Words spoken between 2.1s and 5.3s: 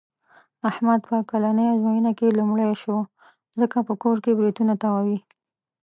کې لومړی شو. ځکه په کور کې برېتونه تاووي.